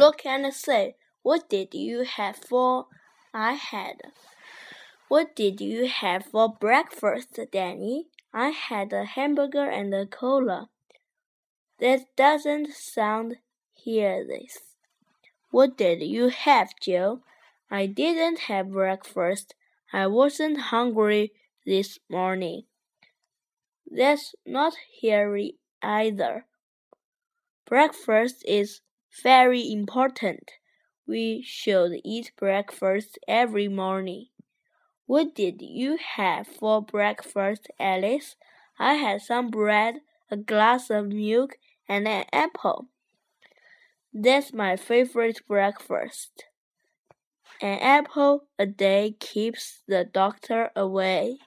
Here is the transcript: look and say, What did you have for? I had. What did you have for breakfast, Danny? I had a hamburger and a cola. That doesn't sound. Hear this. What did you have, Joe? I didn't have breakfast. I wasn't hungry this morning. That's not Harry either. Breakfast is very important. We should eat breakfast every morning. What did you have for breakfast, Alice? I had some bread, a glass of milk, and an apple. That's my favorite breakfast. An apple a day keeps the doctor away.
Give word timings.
look 0.00 0.26
and 0.26 0.52
say, 0.52 0.96
What 1.22 1.48
did 1.48 1.74
you 1.74 2.04
have 2.04 2.36
for? 2.36 2.86
I 3.32 3.52
had. 3.52 3.96
What 5.08 5.36
did 5.36 5.60
you 5.60 5.86
have 5.86 6.26
for 6.26 6.48
breakfast, 6.48 7.38
Danny? 7.52 8.06
I 8.32 8.48
had 8.50 8.92
a 8.92 9.04
hamburger 9.04 9.68
and 9.68 9.92
a 9.94 10.06
cola. 10.06 10.70
That 11.78 12.14
doesn't 12.16 12.72
sound. 12.72 13.36
Hear 13.72 14.26
this. 14.26 14.58
What 15.50 15.76
did 15.76 16.02
you 16.02 16.28
have, 16.28 16.74
Joe? 16.80 17.22
I 17.70 17.86
didn't 17.86 18.40
have 18.40 18.70
breakfast. 18.72 19.54
I 19.92 20.06
wasn't 20.06 20.68
hungry 20.72 21.32
this 21.64 21.98
morning. 22.08 22.64
That's 23.90 24.34
not 24.46 24.74
Harry 25.02 25.56
either. 25.82 26.46
Breakfast 27.64 28.44
is 28.46 28.80
very 29.22 29.70
important. 29.70 30.52
We 31.06 31.42
should 31.42 32.00
eat 32.04 32.32
breakfast 32.36 33.18
every 33.28 33.68
morning. 33.68 34.28
What 35.06 35.34
did 35.34 35.62
you 35.62 35.98
have 35.98 36.48
for 36.48 36.82
breakfast, 36.82 37.68
Alice? 37.80 38.36
I 38.78 38.94
had 38.94 39.22
some 39.22 39.50
bread, 39.50 40.02
a 40.30 40.36
glass 40.38 40.90
of 40.90 41.08
milk, 41.08 41.58
and 41.88 42.08
an 42.08 42.26
apple. 42.32 42.88
That's 44.14 44.52
my 44.52 44.76
favorite 44.76 45.44
breakfast. 45.48 46.44
An 47.62 47.78
apple 47.78 48.48
a 48.58 48.66
day 48.66 49.12
keeps 49.18 49.82
the 49.86 50.04
doctor 50.04 50.70
away. 50.76 51.38